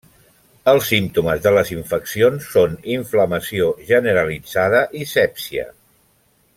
[0.71, 5.69] Els símptomes de les infeccions són inflamació generalitzada i sèpsia.